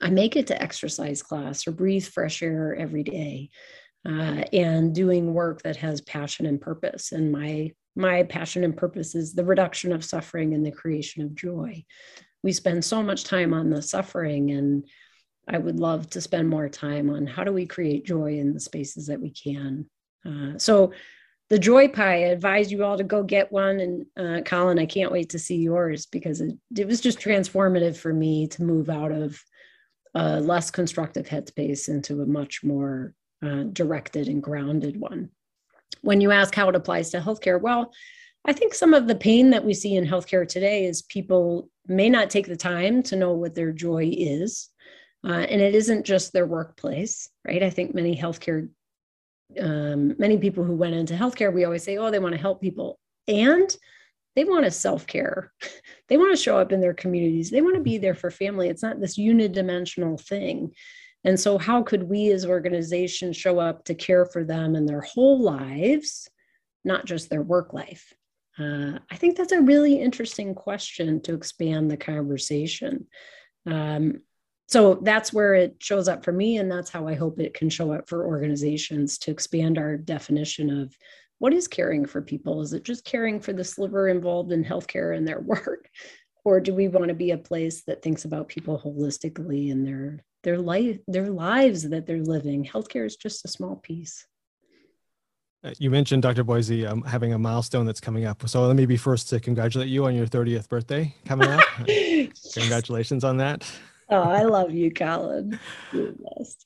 I 0.01 0.11
make 0.11 0.37
it 0.37 0.47
to 0.49 0.63
exercise 0.63 1.23
class 1.23 1.67
or 1.67 1.73
breathe 1.73 2.05
fresh 2.05 2.43
air 2.43 2.77
every 2.77 3.03
day, 3.03 3.51
uh, 4.07 4.45
and 4.53 4.95
doing 4.95 5.35
work 5.35 5.63
that 5.63 5.77
has 5.77 6.01
passion 6.03 6.47
and 6.47 6.61
purpose. 6.61 7.13
And 7.13 7.33
my 7.33 7.73
my 7.97 8.23
passion 8.23 8.63
and 8.63 8.77
purpose 8.77 9.17
is 9.17 9.35
the 9.35 9.45
reduction 9.45 9.93
of 9.93 10.05
suffering 10.05 10.55
and 10.55 10.65
the 10.65 10.71
creation 10.71 11.25
of 11.25 11.35
joy. 11.35 11.85
We 12.45 12.53
spend 12.53 12.85
so 12.85 13.03
much 13.03 13.25
time 13.25 13.53
on 13.53 13.71
the 13.71 13.83
suffering 13.83 14.53
and 14.53 14.85
I 15.49 15.59
would 15.59 15.81
love 15.81 16.11
to 16.11 16.21
spend 16.21 16.49
more 16.49 16.69
time 16.69 17.11
on 17.11 17.27
how 17.27 17.45
do 17.45 17.53
we 17.53 17.67
create 17.67 18.05
joy 18.07 18.39
in 18.39 18.53
the 18.53 18.61
spaces 18.61 19.07
that 19.07 19.21
we 19.21 19.31
can. 19.31 19.87
Uh, 20.27 20.59
so, 20.59 20.93
the 21.51 21.59
Joy 21.59 21.89
Pie, 21.89 22.25
I 22.25 22.29
advise 22.29 22.71
you 22.71 22.85
all 22.85 22.99
to 22.99 23.05
go 23.05 23.23
get 23.23 23.51
one. 23.51 23.81
And 23.81 24.07
uh, 24.19 24.43
Colin, 24.43 24.79
I 24.79 24.85
can't 24.85 25.13
wait 25.13 25.31
to 25.31 25.39
see 25.39 25.57
yours 25.57 26.05
because 26.05 26.43
it, 26.43 26.55
it 26.77 26.87
was 26.87 27.01
just 27.01 27.21
transformative 27.21 27.97
for 27.97 28.13
me 28.13 28.49
to 28.49 28.63
move 28.63 28.91
out 28.91 29.13
of 29.13 29.43
a 30.15 30.41
less 30.41 30.71
constructive 30.71 31.27
headspace 31.27 31.89
into 31.89 32.21
a 32.21 32.27
much 32.27 32.63
more 32.63 33.15
uh, 33.43 33.63
directed 33.73 34.29
and 34.29 34.43
grounded 34.43 35.01
one. 35.01 35.31
When 36.03 36.21
you 36.21 36.33
ask 36.33 36.55
how 36.55 36.69
it 36.69 36.77
applies 36.77 37.11
to 37.11 37.21
healthcare, 37.21 37.61
well, 37.61 37.93
I 38.45 38.53
think 38.53 38.75
some 38.75 38.95
of 38.95 39.09
the 39.09 39.15
pain 39.15 39.51
that 39.51 39.65
we 39.65 39.75
see 39.75 39.97
in 39.97 40.07
healthcare 40.07 40.47
today 40.47 40.85
is 40.85 41.03
people 41.03 41.71
may 41.87 42.09
not 42.09 42.31
take 42.31 42.47
the 42.47 42.57
time 42.57 43.03
to 43.05 43.17
know 43.17 43.33
what 43.33 43.55
their 43.55 43.73
joy 43.73 44.11
is. 44.15 44.69
Uh, 45.27 45.33
and 45.33 45.61
it 45.61 45.75
isn't 45.75 46.07
just 46.07 46.33
their 46.33 46.47
workplace, 46.47 47.29
right? 47.47 47.63
I 47.63 47.71
think 47.71 47.95
many 47.95 48.17
healthcare, 48.17 48.69
um, 49.61 50.15
many 50.19 50.39
people 50.39 50.65
who 50.65 50.77
went 50.77 50.95
into 50.95 51.15
healthcare, 51.15 51.53
we 51.53 51.65
always 51.65 51.83
say, 51.83 51.97
oh, 51.97 52.11
they 52.11 52.21
want 52.21 52.35
to 52.35 52.41
help 52.41 52.61
people. 52.61 52.99
And 53.27 53.75
they 54.37 54.45
want 54.45 54.65
to 54.65 54.71
self 54.71 55.07
care. 55.07 55.53
they 56.09 56.17
want 56.17 56.37
to 56.37 56.43
show 56.43 56.59
up 56.59 56.73
in 56.73 56.81
their 56.81 56.95
communities. 56.95 57.51
They 57.51 57.63
want 57.63 57.77
to 57.77 57.83
be 57.83 57.99
there 57.99 58.15
for 58.15 58.31
family. 58.31 58.69
It's 58.69 58.83
not 58.83 59.01
this 59.01 59.19
unidimensional 59.19 60.21
thing. 60.21 60.73
And 61.25 61.39
so, 61.39 61.59
how 61.59 61.83
could 61.83 62.05
we 62.05 62.31
as 62.31 62.47
organizations 62.47 63.37
show 63.37 63.59
up 63.59 63.85
to 63.85 63.95
care 63.95 64.25
for 64.25 64.45
them 64.45 64.77
in 64.77 64.87
their 64.87 65.01
whole 65.01 65.41
lives, 65.41 66.29
not 66.85 67.05
just 67.05 67.29
their 67.29 67.43
work 67.43 67.73
life? 67.73 68.15
Uh, 68.59 68.99
I 69.11 69.17
think 69.17 69.37
that's 69.37 69.53
a 69.53 69.61
really 69.61 70.01
interesting 70.01 70.55
question 70.55 71.21
to 71.23 71.35
expand 71.35 71.91
the 71.91 71.97
conversation. 71.97 73.07
Um, 73.67 74.21
so 74.69 75.01
that's 75.03 75.33
where 75.33 75.55
it 75.55 75.77
shows 75.79 76.09
up 76.09 76.23
for 76.25 76.33
me 76.33 76.59
and 76.59 76.71
that's 76.71 76.91
how 76.91 77.09
i 77.09 77.15
hope 77.15 77.41
it 77.41 77.55
can 77.55 77.69
show 77.69 77.93
up 77.93 78.09
for 78.09 78.27
organizations 78.27 79.19
to 79.19 79.31
expand 79.31 79.79
our 79.79 79.97
definition 79.97 80.71
of 80.71 80.97
what 81.39 81.53
is 81.53 81.67
caring 81.67 82.07
for 82.07 82.23
people 82.23 82.61
is 82.61 82.73
it 82.73 82.85
just 82.85 83.05
caring 83.05 83.41
for 83.41 83.53
the 83.53 83.65
sliver 83.65 84.09
involved 84.09 84.53
in 84.53 84.65
healthcare 84.65 85.17
and 85.17 85.27
their 85.27 85.41
work 85.41 85.89
or 86.45 86.61
do 86.61 86.75
we 86.75 86.89
want 86.89 87.09
to 87.09 87.15
be 87.15 87.33
a 87.33 87.39
place 87.39 87.83
that 87.83 88.03
thinks 88.03 88.25
about 88.25 88.49
people 88.49 88.81
holistically 88.85 89.73
and 89.73 89.87
their 89.87 90.23
their 90.45 90.59
life 90.59 90.99
their 91.09 91.31
lives 91.31 91.89
that 91.89 92.07
they're 92.07 92.23
living 92.23 92.65
healthcare 92.65 93.07
is 93.07 93.17
just 93.17 93.45
a 93.45 93.49
small 93.49 93.77
piece 93.77 94.27
uh, 95.65 95.75
you 95.81 95.91
mentioned 95.91 96.23
Dr. 96.23 96.45
Boissy 96.45 96.89
um, 96.89 97.03
having 97.03 97.33
a 97.33 97.39
milestone 97.39 97.85
that's 97.85 97.99
coming 97.99 98.27
up. 98.27 98.49
So 98.49 98.65
let 98.65 98.77
me 98.77 98.87
be 98.87 98.97
first 98.97 99.29
to 99.31 99.41
congratulate 99.41 99.89
you 99.89 100.05
on 100.05 100.15
your 100.15 100.29
30th 100.29 100.69
birthday 100.69 101.13
coming 101.27 101.49
up. 101.49 101.65
Congratulations 102.55 103.25
on 103.25 103.39
that 103.39 103.69
oh, 104.11 104.23
I 104.23 104.43
love 104.43 104.73
you, 104.73 104.91
Colin. 104.91 105.59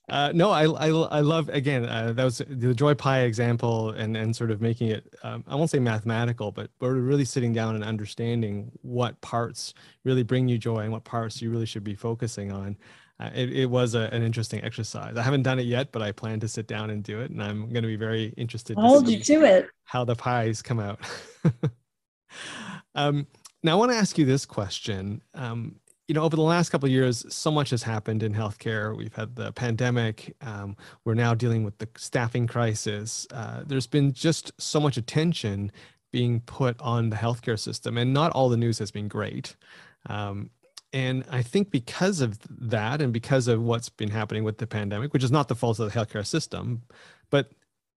Uh, 0.09 0.33
no, 0.35 0.51
I, 0.51 0.65
I, 0.65 0.89
I 0.89 1.21
love 1.21 1.49
again. 1.49 1.87
Uh, 1.87 2.13
that 2.13 2.25
was 2.25 2.43
the 2.49 2.75
joy 2.75 2.95
pie 2.95 3.21
example, 3.21 3.91
and 3.91 4.17
and 4.17 4.35
sort 4.35 4.51
of 4.51 4.61
making 4.61 4.89
it. 4.89 5.15
Um, 5.23 5.45
I 5.47 5.55
won't 5.55 5.71
say 5.71 5.79
mathematical, 5.79 6.53
but 6.53 6.71
but 6.79 6.89
really 6.89 7.25
sitting 7.25 7.53
down 7.53 7.75
and 7.75 7.85
understanding 7.85 8.71
what 8.83 9.21
parts 9.21 9.75
really 10.05 10.23
bring 10.23 10.49
you 10.49 10.59
joy 10.59 10.81
and 10.81 10.93
what 10.93 11.05
parts 11.05 11.41
you 11.41 11.51
really 11.51 11.67
should 11.67 11.85
be 11.85 11.95
focusing 11.95 12.53
on. 12.53 12.77
Uh, 13.21 13.31
it, 13.35 13.53
it 13.53 13.67
was 13.67 13.95
a, 13.95 14.09
an 14.13 14.23
interesting 14.23 14.63
exercise. 14.65 15.17
I 15.17 15.23
haven't 15.23 15.43
done 15.43 15.59
it 15.59 15.67
yet, 15.67 15.93
but 15.93 16.03
I 16.03 16.11
plan 16.11 16.41
to 16.41 16.49
sit 16.49 16.67
down 16.67 16.91
and 16.91 17.05
do 17.05 17.21
it, 17.21 17.31
and 17.31 17.43
I'm 17.43 17.69
going 17.69 17.83
to 17.83 17.89
be 17.89 17.97
very 17.97 18.35
interested. 18.37 18.77
I'll 18.79 18.89
hold 18.89 19.09
you 19.09 19.21
to 19.21 19.45
it. 19.45 19.69
How 19.85 20.05
the 20.05 20.17
pies 20.17 20.61
come 20.61 20.81
out. 20.81 20.99
um, 22.95 23.27
now, 23.63 23.73
I 23.73 23.75
want 23.77 23.93
to 23.93 23.97
ask 23.97 24.19
you 24.19 24.25
this 24.25 24.45
question. 24.45 25.23
Um, 25.35 25.77
you 26.13 26.15
know, 26.15 26.25
over 26.25 26.37
the 26.37 26.43
last 26.43 26.69
couple 26.69 26.87
of 26.87 26.93
years, 26.93 27.25
so 27.35 27.51
much 27.51 27.71
has 27.71 27.83
happened 27.83 28.23
in 28.23 28.35
healthcare. 28.35 28.95
We've 28.95 29.15
had 29.15 29.35
the 29.35 29.51
pandemic. 29.51 30.37
Um, 30.43 30.77
we're 31.07 31.15
now 31.15 31.33
dealing 31.33 31.65
with 31.65 31.79
the 31.79 31.89
staffing 31.97 32.47
crisis. 32.47 33.27
Uh, 33.31 33.63
there's 33.67 33.87
been 33.87 34.13
just 34.13 34.53
so 34.61 34.79
much 34.79 34.99
attention 34.99 35.73
being 36.11 36.41
put 36.41 36.79
on 36.83 37.09
the 37.09 37.17
healthcare 37.17 37.59
system, 37.59 37.97
and 37.97 38.13
not 38.13 38.31
all 38.33 38.51
the 38.51 38.59
news 38.59 38.79
has 38.79 38.91
been 38.91 39.09
great. 39.09 39.57
Um, 40.05 40.51
and 40.93 41.25
I 41.31 41.41
think 41.41 41.71
because 41.71 42.21
of 42.21 42.39
that, 42.51 43.01
and 43.01 43.11
because 43.11 43.49
of 43.49 43.63
what's 43.63 43.89
been 43.89 44.11
happening 44.11 44.45
with 44.45 44.59
the 44.59 44.67
pandemic, 44.67 45.15
which 45.15 45.25
is 45.25 45.33
not 45.33 45.49
the 45.49 45.55
fault 45.55 45.79
of 45.81 45.91
the 45.91 45.99
healthcare 45.99 46.27
system, 46.27 46.83
but 47.31 47.53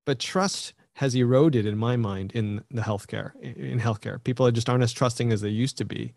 but 0.05 0.19
trust 0.19 0.71
has 0.93 1.15
eroded 1.15 1.65
in 1.65 1.77
my 1.77 1.97
mind 1.97 2.31
in 2.31 2.63
the 2.71 2.83
healthcare 2.83 3.35
in 3.41 3.77
healthcare. 3.77 4.23
People 4.23 4.49
just 4.51 4.69
aren't 4.69 4.83
as 4.83 4.93
trusting 4.93 5.33
as 5.33 5.41
they 5.41 5.49
used 5.49 5.77
to 5.79 5.83
be 5.83 6.13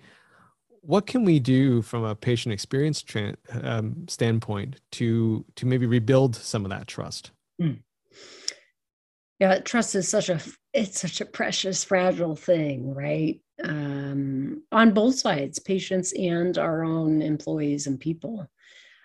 what 0.89 1.07
can 1.07 1.23
we 1.23 1.39
do 1.39 1.83
from 1.83 2.03
a 2.03 2.15
patient 2.15 2.51
experience 2.51 3.03
tra- 3.03 3.37
um, 3.63 4.09
standpoint 4.09 4.81
to 4.93 5.45
to 5.55 5.67
maybe 5.67 5.85
rebuild 5.85 6.35
some 6.35 6.65
of 6.65 6.71
that 6.71 6.87
trust? 6.87 7.31
Mm. 7.61 7.81
yeah 9.39 9.59
trust 9.59 9.95
is 9.95 10.09
such 10.09 10.31
a 10.31 10.41
it's 10.73 10.99
such 11.01 11.21
a 11.21 11.27
precious 11.27 11.85
fragile 11.85 12.35
thing 12.35 12.95
right? 12.95 13.39
Um, 13.63 14.63
on 14.73 14.95
both 14.95 15.17
sides 15.17 15.59
patients 15.59 16.15
and 16.15 16.57
our 16.57 16.85
own 16.85 17.21
employees 17.21 17.87
and 17.87 18.01
people. 18.01 18.49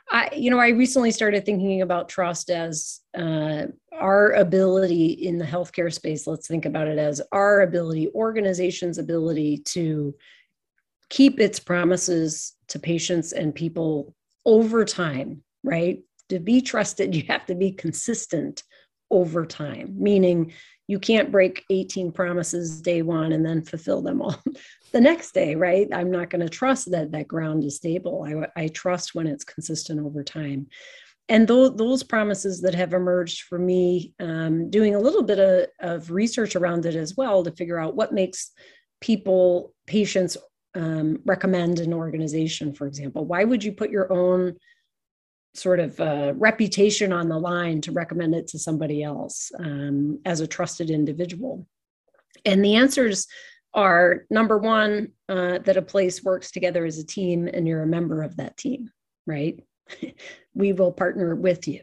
I 0.10 0.30
you 0.34 0.52
know 0.52 0.60
i 0.60 0.70
recently 0.70 1.12
started 1.12 1.46
thinking 1.46 1.82
about 1.82 2.08
trust 2.08 2.50
as 2.50 3.02
uh, 3.18 3.63
our 3.92 4.32
ability 4.32 5.08
in 5.28 5.38
the 5.38 5.46
healthcare 5.46 5.94
space 5.94 6.28
let's 6.28 6.48
think 6.48 6.66
about 6.66 6.88
it 6.88 6.98
as 6.98 7.22
our 7.32 7.62
ability 7.62 8.10
organizations 8.16 8.98
ability 9.00 9.58
to 9.75 10.13
keep 11.10 11.40
its 11.40 11.60
promises 11.60 12.54
to 12.70 12.80
patients 12.80 13.34
and 13.34 13.54
people 13.54 14.16
over 14.46 14.86
time, 14.86 15.44
right? 15.64 16.02
To 16.30 16.40
be 16.40 16.62
trusted, 16.62 17.16
you 17.16 17.24
have 17.28 17.46
to 17.48 17.56
be 17.56 17.72
consistent 17.72 18.64
over 19.12 19.46
time, 19.46 19.96
meaning 19.98 20.54
you 20.88 21.00
can't 21.00 21.32
break 21.32 21.64
18 21.70 22.12
promises 22.12 22.82
day 22.82 23.02
one 23.02 23.32
and 23.32 23.46
then 23.46 23.62
fulfill 23.64 24.02
them 24.02 24.22
all 24.22 24.36
the 24.92 25.00
next 25.00 25.34
day, 25.34 25.56
right? 25.56 25.88
I'm 25.94 26.12
not 26.12 26.30
going 26.30 26.42
to 26.42 26.50
trust 26.50 26.92
that 26.92 27.12
that 27.12 27.28
ground 27.28 27.64
is 27.64 27.78
stable. 27.78 28.26
I, 28.56 28.64
I 28.64 28.68
trust 28.68 29.16
when 29.16 29.28
it's 29.28 29.46
consistent 29.46 30.00
over 30.00 30.24
time. 30.24 30.68
And 31.30 31.48
those, 31.48 31.76
those 31.78 32.04
promises 32.04 32.62
that 32.62 32.76
have 32.76 32.94
emerged 32.94 33.44
for 33.44 33.58
me, 33.58 34.14
um, 34.20 34.70
doing 34.70 34.94
a 34.94 35.00
little 35.00 35.24
bit 35.24 35.40
of, 35.40 35.68
of 35.80 36.12
research 36.12 36.56
around 36.56 36.86
it 36.86 36.96
as 36.96 37.16
well 37.16 37.44
to 37.44 37.52
figure 37.52 37.80
out 37.80 37.96
what 37.96 38.14
makes 38.14 38.52
people, 39.00 39.74
patients, 39.88 40.36
um, 40.75 41.20
recommend 41.25 41.80
an 41.80 41.94
organization, 41.94 42.74
for 42.74 42.88
example? 42.88 43.25
Why 43.25 43.44
would 43.44 43.63
you 43.63 43.72
put 43.72 43.89
your 43.89 44.12
own 44.12 44.56
sort 45.53 45.80
of 45.80 46.00
uh, 46.00 46.34
reputation 46.36 47.13
on 47.13 47.30
the 47.30 47.38
line 47.38 47.82
to 47.82 47.92
recommend 47.92 48.34
it 48.34 48.48
to 48.48 48.60
somebody 48.60 49.03
else 49.03 49.51
um, 49.60 50.20
as 50.25 50.39
a 50.39 50.48
trusted 50.48 50.89
individual? 50.89 51.68
And 52.46 52.63
the 52.63 52.75
answers 52.75 53.27
are 53.74 54.25
number 54.30 54.58
one, 54.58 55.10
uh, 55.30 55.60
that 55.60 55.77
a 55.77 55.82
place 55.82 56.24
works 56.24 56.51
together 56.51 56.86
as 56.86 57.00
a 57.00 57.06
team 57.06 57.48
and 57.51 57.68
you're 57.68 57.84
a 57.84 57.88
member 57.88 58.22
of 58.22 58.36
that 58.38 58.58
team, 58.58 58.92
right? 59.25 59.63
we 60.53 60.74
will 60.74 60.92
partner 60.92 61.36
with 61.36 61.68
you 61.68 61.82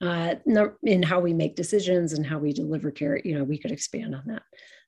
uh, 0.00 0.34
in 0.82 1.02
how 1.02 1.20
we 1.20 1.34
make 1.34 1.56
decisions 1.56 2.12
and 2.12 2.26
how 2.26 2.38
we 2.38 2.52
deliver 2.52 2.90
care. 2.90 3.20
You 3.22 3.38
know, 3.38 3.44
we 3.44 3.58
could 3.58 3.72
expand 3.72 4.14
on 4.14 4.22
that. 4.26 4.42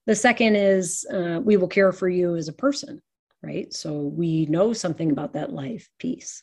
The 0.06 0.14
second 0.14 0.56
is 0.56 1.06
uh, 1.12 1.40
we 1.42 1.56
will 1.56 1.68
care 1.68 1.92
for 1.92 2.08
you 2.08 2.36
as 2.36 2.48
a 2.48 2.54
person 2.54 3.02
right? 3.42 3.72
So 3.72 4.00
we 4.00 4.46
know 4.46 4.72
something 4.72 5.10
about 5.10 5.34
that 5.34 5.52
life 5.52 5.88
piece. 5.98 6.42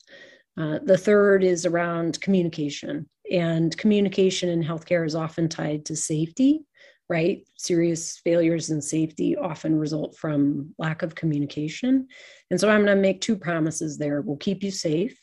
Uh, 0.59 0.79
the 0.83 0.97
third 0.97 1.43
is 1.43 1.65
around 1.65 2.19
communication, 2.19 3.07
and 3.31 3.77
communication 3.77 4.49
in 4.49 4.63
healthcare 4.63 5.05
is 5.05 5.15
often 5.15 5.49
tied 5.49 5.85
to 5.85 5.95
safety 5.95 6.61
right? 7.09 7.47
Serious 7.57 8.17
failures 8.17 8.69
in 8.69 8.81
safety 8.81 9.37
often 9.37 9.79
result 9.79 10.17
from 10.17 10.73
lack 10.77 11.03
of 11.03 11.15
communication. 11.15 12.07
And 12.51 12.59
so 12.59 12.69
I'm 12.69 12.83
going 12.83 12.95
to 12.95 13.01
make 13.01 13.21
two 13.21 13.37
promises 13.37 13.97
there. 13.97 14.21
We'll 14.21 14.37
keep 14.37 14.63
you 14.63 14.71
safe 14.71 15.17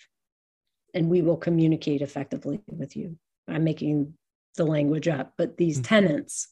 and 0.94 1.10
we 1.10 1.22
will 1.22 1.36
communicate 1.36 2.00
effectively 2.00 2.62
with 2.68 2.96
you. 2.96 3.18
I'm 3.48 3.64
making 3.64 4.14
the 4.56 4.64
language 4.64 5.08
up, 5.08 5.34
but 5.36 5.56
these 5.56 5.76
mm-hmm. 5.76 5.94
tenants 5.94 6.48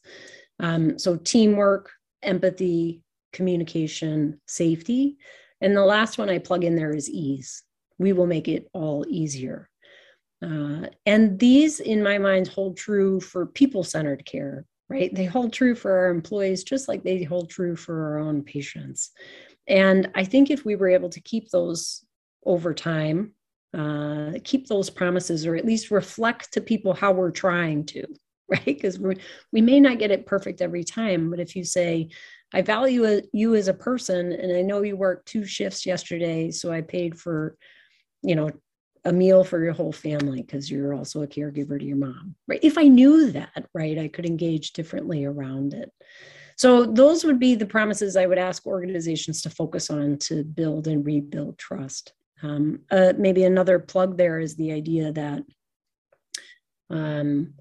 um, 0.59 0.99
so 0.99 1.17
teamwork, 1.17 1.91
empathy, 2.21 3.01
communication, 3.33 4.39
safety. 4.47 5.17
And 5.61 5.75
the 5.75 5.85
last 5.85 6.17
one 6.17 6.29
I 6.29 6.39
plug 6.39 6.63
in 6.63 6.75
there 6.75 6.95
is 6.95 7.09
ease. 7.09 7.63
We 7.97 8.13
will 8.13 8.27
make 8.27 8.47
it 8.47 8.69
all 8.73 9.05
easier. 9.09 9.69
Uh, 10.43 10.87
and 11.05 11.39
these, 11.39 11.79
in 11.79 12.03
my 12.03 12.17
mind, 12.17 12.47
hold 12.47 12.75
true 12.75 13.19
for 13.21 13.45
people 13.45 13.83
centered 13.83 14.25
care, 14.25 14.65
right? 14.89 15.13
They 15.13 15.25
hold 15.25 15.53
true 15.53 15.73
for 15.73 15.91
our 15.91 16.09
employees 16.09 16.63
just 16.63 16.87
like 16.87 17.03
they 17.03 17.23
hold 17.23 17.49
true 17.49 17.75
for 17.75 18.03
our 18.03 18.19
own 18.19 18.43
patients. 18.43 19.11
And 19.67 20.11
I 20.15 20.25
think 20.25 20.49
if 20.49 20.65
we 20.65 20.75
were 20.75 20.89
able 20.89 21.09
to 21.09 21.21
keep 21.21 21.49
those 21.49 22.03
over 22.45 22.73
time, 22.73 23.33
uh, 23.73 24.33
keep 24.43 24.67
those 24.67 24.89
promises, 24.89 25.45
or 25.45 25.55
at 25.55 25.65
least 25.65 25.91
reflect 25.91 26.53
to 26.53 26.61
people 26.61 26.93
how 26.93 27.11
we're 27.11 27.31
trying 27.31 27.85
to, 27.85 28.03
right? 28.49 28.65
Because 28.65 28.99
we 28.99 29.15
we 29.51 29.61
may 29.61 29.79
not 29.79 29.99
get 29.99 30.11
it 30.11 30.25
perfect 30.25 30.61
every 30.61 30.83
time, 30.83 31.29
but 31.29 31.39
if 31.39 31.55
you 31.55 31.63
say, 31.63 32.09
I 32.53 32.61
value 32.61 33.21
you 33.33 33.55
as 33.55 33.67
a 33.67 33.73
person, 33.73 34.31
and 34.31 34.55
I 34.55 34.61
know 34.61 34.83
you 34.83 34.95
worked 34.95 35.27
two 35.27 35.45
shifts 35.45 35.85
yesterday, 35.85 36.51
so 36.51 36.71
I 36.71 36.81
paid 36.81 37.19
for, 37.19 37.57
you 38.21 38.35
know, 38.35 38.51
a 39.05 39.11
meal 39.11 39.43
for 39.43 39.61
your 39.61 39.73
whole 39.73 39.91
family 39.91 40.41
because 40.41 40.71
you're 40.71 40.93
also 40.93 41.23
a 41.23 41.27
caregiver 41.27 41.77
to 41.77 41.85
your 41.85 41.97
mom, 41.97 42.35
right? 42.47 42.59
If 42.63 42.77
I 42.77 42.83
knew 42.83 43.31
that, 43.31 43.67
right, 43.73 43.97
I 43.97 44.07
could 44.07 44.25
engage 44.25 44.71
differently 44.73 45.25
around 45.25 45.73
it. 45.73 45.91
So 46.55 46.85
those 46.85 47.23
would 47.25 47.39
be 47.39 47.55
the 47.55 47.65
promises 47.65 48.15
I 48.15 48.27
would 48.27 48.37
ask 48.37 48.65
organizations 48.65 49.41
to 49.41 49.49
focus 49.49 49.89
on 49.89 50.17
to 50.19 50.43
build 50.43 50.87
and 50.87 51.05
rebuild 51.05 51.57
trust. 51.57 52.13
Um, 52.41 52.81
uh, 52.91 53.13
maybe 53.17 53.43
another 53.43 53.79
plug 53.79 54.17
there 54.17 54.39
is 54.39 54.55
the 54.55 54.71
idea 54.71 55.11
that 55.13 55.43
um, 56.89 57.55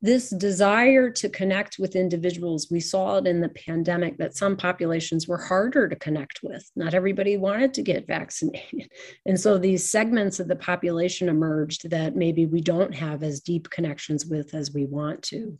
this 0.00 0.30
desire 0.30 1.10
to 1.10 1.28
connect 1.28 1.78
with 1.78 1.96
individuals, 1.96 2.68
we 2.70 2.78
saw 2.78 3.18
it 3.18 3.26
in 3.26 3.40
the 3.40 3.48
pandemic 3.48 4.16
that 4.18 4.36
some 4.36 4.56
populations 4.56 5.26
were 5.26 5.38
harder 5.38 5.88
to 5.88 5.96
connect 5.96 6.40
with. 6.42 6.70
Not 6.76 6.94
everybody 6.94 7.36
wanted 7.36 7.74
to 7.74 7.82
get 7.82 8.06
vaccinated. 8.06 8.90
And 9.26 9.38
so 9.38 9.58
these 9.58 9.90
segments 9.90 10.38
of 10.38 10.48
the 10.48 10.56
population 10.56 11.28
emerged 11.28 11.90
that 11.90 12.14
maybe 12.14 12.46
we 12.46 12.60
don't 12.60 12.94
have 12.94 13.22
as 13.22 13.40
deep 13.40 13.68
connections 13.70 14.24
with 14.24 14.54
as 14.54 14.72
we 14.72 14.84
want 14.84 15.22
to. 15.24 15.58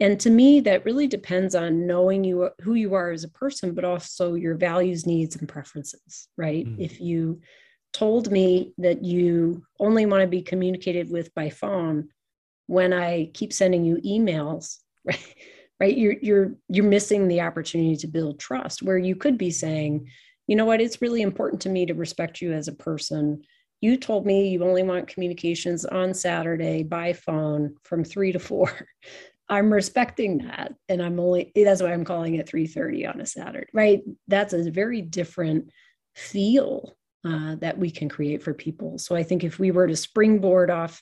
And 0.00 0.18
to 0.20 0.30
me, 0.30 0.60
that 0.60 0.84
really 0.84 1.08
depends 1.08 1.54
on 1.54 1.86
knowing 1.86 2.22
you 2.22 2.50
who 2.60 2.74
you 2.74 2.94
are 2.94 3.10
as 3.10 3.24
a 3.24 3.28
person, 3.28 3.74
but 3.74 3.84
also 3.84 4.34
your 4.34 4.54
values, 4.54 5.06
needs, 5.06 5.34
and 5.36 5.48
preferences, 5.48 6.28
right? 6.36 6.66
Mm. 6.66 6.76
If 6.78 7.00
you 7.00 7.40
told 7.92 8.30
me 8.30 8.74
that 8.78 9.04
you 9.04 9.62
only 9.80 10.06
want 10.06 10.20
to 10.20 10.28
be 10.28 10.42
communicated 10.42 11.10
with 11.10 11.34
by 11.34 11.50
phone, 11.50 12.08
when 12.68 12.92
I 12.92 13.30
keep 13.34 13.52
sending 13.52 13.84
you 13.84 13.96
emails, 13.96 14.76
right? 15.04 15.34
Right, 15.80 15.96
you're 15.96 16.16
you're 16.20 16.54
you're 16.68 16.84
missing 16.84 17.28
the 17.28 17.40
opportunity 17.40 17.94
to 17.98 18.08
build 18.08 18.40
trust. 18.40 18.82
Where 18.82 18.98
you 18.98 19.14
could 19.14 19.38
be 19.38 19.52
saying, 19.52 20.10
you 20.48 20.56
know 20.56 20.64
what, 20.64 20.80
it's 20.80 21.00
really 21.00 21.22
important 21.22 21.62
to 21.62 21.68
me 21.68 21.86
to 21.86 21.94
respect 21.94 22.40
you 22.40 22.52
as 22.52 22.66
a 22.66 22.72
person. 22.72 23.42
You 23.80 23.96
told 23.96 24.26
me 24.26 24.48
you 24.48 24.64
only 24.64 24.82
want 24.82 25.06
communications 25.06 25.84
on 25.84 26.14
Saturday 26.14 26.82
by 26.82 27.12
phone 27.12 27.76
from 27.84 28.02
three 28.02 28.32
to 28.32 28.40
four. 28.40 28.72
I'm 29.48 29.72
respecting 29.72 30.38
that, 30.38 30.74
and 30.88 31.00
I'm 31.00 31.20
only 31.20 31.52
that's 31.54 31.80
why 31.80 31.92
I'm 31.92 32.04
calling 32.04 32.34
it 32.34 32.48
3:30 32.48 33.14
on 33.14 33.20
a 33.20 33.26
Saturday. 33.26 33.68
Right, 33.72 34.02
that's 34.26 34.52
a 34.52 34.70
very 34.72 35.00
different 35.00 35.70
feel 36.16 36.96
uh, 37.24 37.54
that 37.56 37.78
we 37.78 37.92
can 37.92 38.08
create 38.08 38.42
for 38.42 38.52
people. 38.52 38.98
So 38.98 39.14
I 39.14 39.22
think 39.22 39.44
if 39.44 39.60
we 39.60 39.70
were 39.70 39.86
to 39.86 39.96
springboard 39.96 40.70
off 40.70 41.00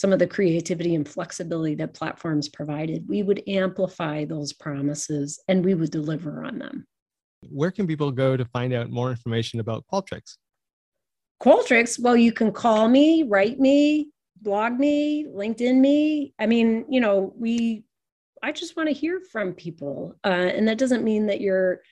some 0.00 0.14
of 0.14 0.18
the 0.18 0.26
creativity 0.26 0.94
and 0.94 1.06
flexibility 1.06 1.74
that 1.74 1.92
platforms 1.92 2.48
provided, 2.48 3.06
we 3.06 3.22
would 3.22 3.42
amplify 3.46 4.24
those 4.24 4.50
promises 4.50 5.38
and 5.46 5.62
we 5.62 5.74
would 5.74 5.90
deliver 5.90 6.42
on 6.42 6.58
them. 6.58 6.86
Where 7.50 7.70
can 7.70 7.86
people 7.86 8.10
go 8.10 8.34
to 8.34 8.46
find 8.46 8.72
out 8.72 8.88
more 8.88 9.10
information 9.10 9.60
about 9.60 9.84
Qualtrics? 9.92 10.38
Qualtrics, 11.42 12.00
well, 12.00 12.16
you 12.16 12.32
can 12.32 12.50
call 12.50 12.88
me, 12.88 13.24
write 13.24 13.60
me, 13.60 14.08
blog 14.40 14.78
me, 14.78 15.26
LinkedIn 15.26 15.76
me. 15.76 16.32
I 16.38 16.46
mean, 16.46 16.86
you 16.88 17.02
know, 17.02 17.34
we, 17.36 17.84
I 18.42 18.52
just 18.52 18.78
want 18.78 18.88
to 18.88 18.94
hear 18.94 19.20
from 19.30 19.52
people. 19.52 20.14
Uh, 20.24 20.28
and 20.28 20.66
that 20.66 20.78
doesn't 20.78 21.04
mean 21.04 21.26
that 21.26 21.42
you're 21.42 21.82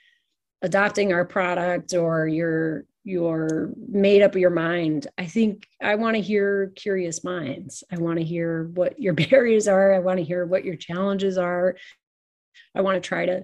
adopting 0.62 1.12
our 1.12 1.26
product 1.26 1.92
or 1.92 2.26
you're 2.26 2.86
you're 3.08 3.70
made 3.88 4.22
up 4.22 4.36
your 4.36 4.50
mind. 4.50 5.06
I 5.16 5.24
think 5.24 5.66
i 5.80 5.94
want 5.94 6.16
to 6.16 6.22
hear 6.22 6.72
curious 6.76 7.24
minds. 7.24 7.82
I 7.90 7.96
want 7.96 8.18
to 8.18 8.24
hear 8.24 8.70
what 8.74 9.00
your 9.00 9.14
barriers 9.30 9.66
are. 9.66 9.94
I 9.94 9.98
want 9.98 10.18
to 10.18 10.24
hear 10.24 10.44
what 10.44 10.64
your 10.64 10.76
challenges 10.76 11.38
are. 11.38 11.76
I 12.74 12.82
want 12.82 13.02
to 13.02 13.08
try 13.08 13.26
to 13.26 13.42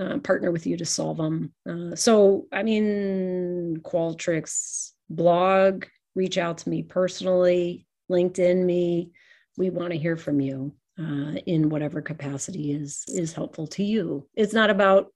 uh, 0.00 0.18
partner 0.18 0.50
with 0.50 0.66
you 0.66 0.78
to 0.78 0.86
solve 0.86 1.18
them. 1.18 1.52
Uh, 1.68 1.94
so 1.94 2.46
i 2.52 2.62
mean 2.62 3.76
qualtrics 3.82 4.92
blog 5.10 5.84
reach 6.14 6.38
out 6.38 6.58
to 6.58 6.70
me 6.70 6.82
personally 6.82 7.86
linkedin 8.10 8.64
me. 8.64 9.10
We 9.58 9.68
want 9.70 9.92
to 9.92 9.98
hear 9.98 10.16
from 10.16 10.40
you 10.40 10.74
uh, 10.98 11.34
in 11.46 11.68
whatever 11.68 12.00
capacity 12.00 12.72
is 12.72 13.04
is 13.08 13.32
helpful 13.32 13.66
to 13.68 13.84
you. 13.84 14.26
It's 14.34 14.54
not 14.54 14.70
about 14.70 15.12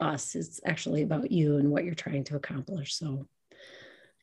us. 0.00 0.34
It's 0.34 0.60
actually 0.64 1.02
about 1.02 1.30
you 1.30 1.56
and 1.56 1.70
what 1.70 1.84
you're 1.84 1.94
trying 1.94 2.24
to 2.24 2.36
accomplish. 2.36 2.94
So, 2.94 3.26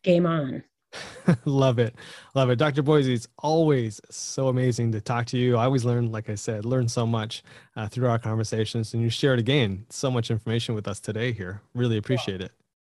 game 0.04 0.26
on. 0.26 0.64
Love 1.46 1.80
it. 1.80 1.96
Love 2.34 2.50
it. 2.50 2.58
Dr. 2.58 2.84
Boissy, 2.84 3.14
it's 3.14 3.28
always 3.40 4.00
so 4.10 4.48
amazing 4.48 4.92
to 4.94 5.02
talk 5.02 5.26
to 5.28 5.38
you. 5.38 5.58
I 5.58 5.66
always 5.66 5.86
learn, 5.86 6.12
like 6.12 6.30
I 6.30 6.36
said, 6.36 6.66
learn 6.66 6.88
so 6.88 7.06
much 7.06 7.44
uh, 7.76 7.88
through 7.88 8.08
our 8.08 8.20
conversations. 8.20 8.94
And 8.94 9.04
you 9.04 9.10
shared 9.10 9.40
again 9.40 9.86
so 9.90 10.10
much 10.10 10.32
information 10.32 10.76
with 10.76 10.88
us 10.88 11.00
today 11.00 11.32
here. 11.32 11.62
Really 11.74 11.98
appreciate 11.98 12.42
it. 12.42 12.52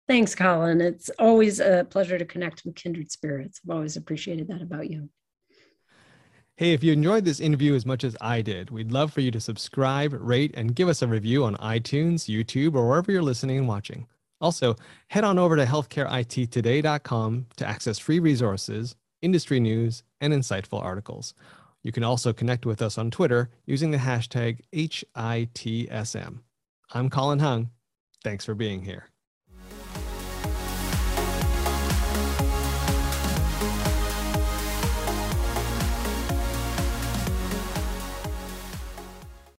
Thanks, 0.09 0.35
Colin. 0.35 0.81
It's 0.81 1.11
always 1.19 1.61
a 1.61 1.87
pleasure 1.89 2.19
to 2.19 2.25
connect 2.25 2.65
with 2.65 2.75
kindred 2.75 3.11
spirits. 3.13 3.61
I've 3.65 3.75
always 3.75 3.97
appreciated 3.97 4.49
that 4.49 4.63
about 4.63 4.91
you. 4.91 5.09
Hey, 6.57 6.75
if 6.75 6.85
you 6.85 6.93
enjoyed 6.93 7.25
this 7.25 7.41
interview 7.41 7.75
as 7.75 7.87
much 7.87 8.05
as 8.05 8.15
I 8.21 8.43
did, 8.43 8.71
we'd 8.71 8.93
love 8.93 9.11
for 9.11 9.23
you 9.23 9.31
to 9.31 9.41
subscribe, 9.41 10.13
rate, 10.13 10.53
and 10.55 10.75
give 10.75 10.87
us 10.87 11.01
a 11.01 11.09
review 11.09 11.45
on 11.45 11.57
iTunes, 11.57 12.29
YouTube, 12.29 12.75
or 12.75 12.87
wherever 12.87 13.11
you're 13.11 13.23
listening 13.23 13.57
and 13.57 13.67
watching. 13.67 14.07
Also, 14.39 14.77
head 15.09 15.25
on 15.25 15.39
over 15.39 15.57
to 15.57 15.65
healthcareittoday.com 15.65 17.47
to 17.57 17.67
access 17.67 17.99
free 17.99 18.19
resources, 18.19 18.97
industry 19.23 19.61
news, 19.61 20.03
and 20.21 20.35
insightful 20.35 20.83
articles. 20.83 21.33
You 21.83 21.91
can 21.91 22.05
also 22.05 22.35
connect 22.35 22.67
with 22.67 22.83
us 22.83 22.99
on 22.99 23.11
Twitter 23.11 23.51
using 23.65 23.91
the 23.91 23.99
hashtag 23.99 24.61
HITSM. 24.75 26.41
I'm 26.93 27.09
Colin 27.09 27.39
Hung. 27.39 27.71
Thanks 28.23 28.45
for 28.45 28.55
being 28.55 28.83
here. 28.83 29.12